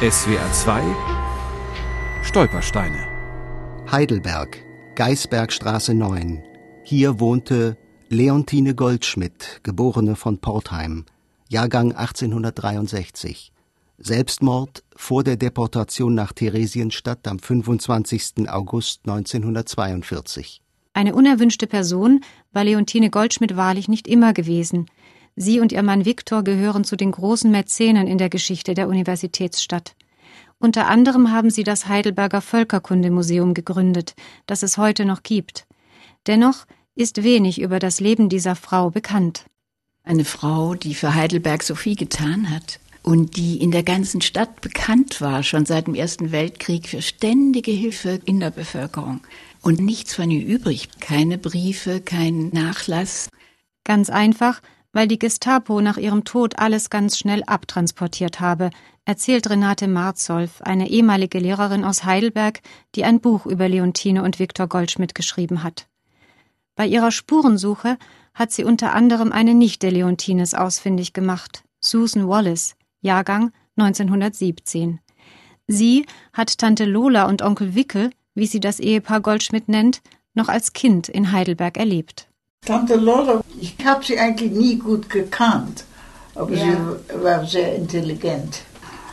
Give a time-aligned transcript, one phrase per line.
[0.00, 0.82] SWR 2
[2.22, 3.08] Stolpersteine
[3.90, 4.64] Heidelberg,
[4.94, 6.40] Geisbergstraße 9.
[6.84, 7.76] Hier wohnte
[8.08, 11.04] Leontine Goldschmidt, geborene von Portheim,
[11.48, 13.52] Jahrgang 1863.
[13.98, 18.48] Selbstmord vor der Deportation nach Theresienstadt am 25.
[18.48, 20.62] August 1942.
[20.92, 22.20] Eine unerwünschte Person
[22.52, 24.86] war Leontine Goldschmidt wahrlich nicht immer gewesen.
[25.40, 29.94] Sie und ihr Mann Viktor gehören zu den großen Mäzenen in der Geschichte der Universitätsstadt.
[30.58, 34.14] Unter anderem haben sie das Heidelberger Völkerkundemuseum gegründet,
[34.46, 35.66] das es heute noch gibt.
[36.26, 36.66] Dennoch
[36.96, 39.44] ist wenig über das Leben dieser Frau bekannt.
[40.02, 44.60] Eine Frau, die für Heidelberg so viel getan hat und die in der ganzen Stadt
[44.60, 49.20] bekannt war, schon seit dem Ersten Weltkrieg für ständige Hilfe in der Bevölkerung.
[49.62, 53.28] Und nichts von ihr übrig, keine Briefe, kein Nachlass.
[53.84, 54.60] Ganz einfach,
[54.92, 58.70] weil die Gestapo nach ihrem Tod alles ganz schnell abtransportiert habe,
[59.04, 62.60] erzählt Renate Marzolf, eine ehemalige Lehrerin aus Heidelberg,
[62.94, 65.86] die ein Buch über Leontine und Viktor Goldschmidt geschrieben hat.
[66.74, 67.98] Bei ihrer Spurensuche
[68.34, 75.00] hat sie unter anderem eine Nichte Leontines ausfindig gemacht, Susan Wallace, Jahrgang 1917.
[75.66, 80.02] Sie hat Tante Lola und Onkel Wickel, wie sie das Ehepaar Goldschmidt nennt,
[80.34, 82.27] noch als Kind in Heidelberg erlebt.
[82.68, 85.84] Tante Lola, ich habe sie eigentlich nie gut gekannt,
[86.34, 86.66] aber ja.
[86.66, 88.60] sie war sehr intelligent.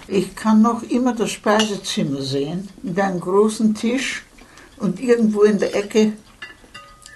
[0.09, 4.25] Ich kann noch immer das Speisezimmer sehen, mit einem großen Tisch
[4.75, 6.11] und irgendwo in der Ecke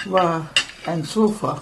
[0.06, 0.50] war
[0.86, 1.62] ein Sofa,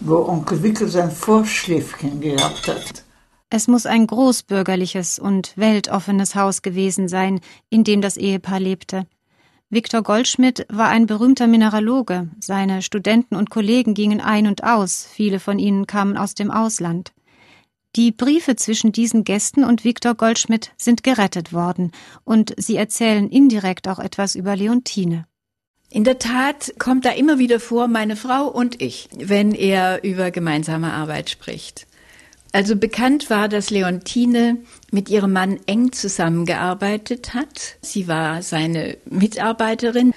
[0.00, 3.04] wo Onkel Wickel sein Vorschläfchen gehabt hat.
[3.50, 9.04] Es muss ein großbürgerliches und weltoffenes Haus gewesen sein, in dem das Ehepaar lebte.
[9.70, 12.28] Viktor Goldschmidt war ein berühmter Mineraloge.
[12.38, 17.12] Seine Studenten und Kollegen gingen ein und aus, viele von ihnen kamen aus dem Ausland.
[17.96, 21.92] Die Briefe zwischen diesen Gästen und Viktor Goldschmidt sind gerettet worden,
[22.24, 25.26] und sie erzählen indirekt auch etwas über Leontine.
[25.90, 30.32] In der Tat kommt da immer wieder vor, meine Frau und ich, wenn er über
[30.32, 31.86] gemeinsame Arbeit spricht.
[32.54, 34.58] Also bekannt war, dass Leontine
[34.92, 37.78] mit ihrem Mann eng zusammengearbeitet hat.
[37.80, 40.12] Sie war seine Mitarbeiterin.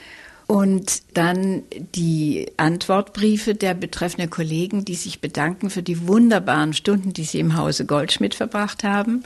[0.46, 1.64] Und dann
[1.96, 7.58] die Antwortbriefe der betreffenden Kollegen, die sich bedanken für die wunderbaren Stunden, die sie im
[7.58, 9.24] Hause Goldschmidt verbracht haben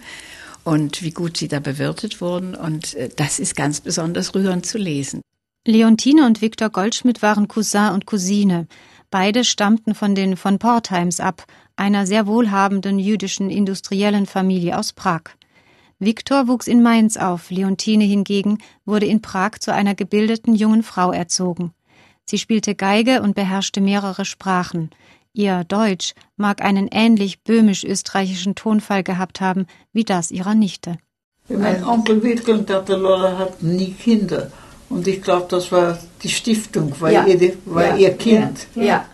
[0.64, 2.56] und wie gut sie da bewirtet wurden.
[2.56, 5.22] Und äh, das ist ganz besonders rührend zu lesen.
[5.68, 8.68] Leontine und Viktor Goldschmidt waren Cousin und Cousine.
[9.12, 11.46] Beide stammten von den von Portheims ab,
[11.82, 15.24] einer sehr wohlhabenden jüdischen industriellen Familie aus Prag.
[15.98, 21.12] Viktor wuchs in Mainz auf, Leontine hingegen wurde in Prag zu einer gebildeten jungen Frau
[21.12, 21.74] erzogen.
[22.26, 24.92] Sie spielte Geige und beherrschte mehrere Sprachen.
[25.34, 30.98] Ihr Deutsch mag einen ähnlich böhmisch-österreichischen Tonfall gehabt haben wie das ihrer Nichte.
[31.50, 34.52] Mein Onkel Witkel und Tante Lola hatten nie Kinder.
[34.88, 37.26] Und ich glaube, das war die Stiftung, war, ja.
[37.26, 37.96] ihr, war ja.
[37.96, 38.68] ihr Kind.
[38.76, 39.06] Ja.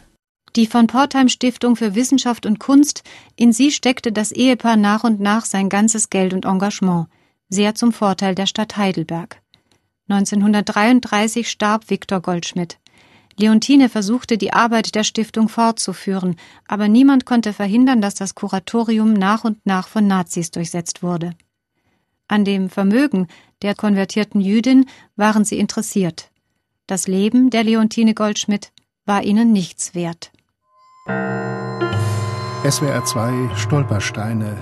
[0.58, 3.04] Die von Portheim Stiftung für Wissenschaft und Kunst,
[3.36, 7.10] in sie steckte das Ehepaar nach und nach sein ganzes Geld und Engagement,
[7.48, 9.40] sehr zum Vorteil der Stadt Heidelberg.
[10.10, 12.80] 1933 starb Viktor Goldschmidt.
[13.38, 19.44] Leontine versuchte, die Arbeit der Stiftung fortzuführen, aber niemand konnte verhindern, dass das Kuratorium nach
[19.44, 21.36] und nach von Nazis durchsetzt wurde.
[22.28, 23.28] An dem Vermögen
[23.62, 26.32] der konvertierten Jüdin waren sie interessiert.
[26.88, 28.72] Das Leben der Leontine Goldschmidt
[29.06, 30.32] war ihnen nichts wert.
[32.70, 34.58] SWR 2 Stolpersteine.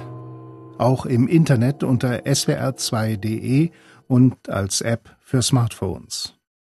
[0.77, 3.71] Auch im Internet unter swr2.de
[4.07, 6.34] und als App für Smartphones.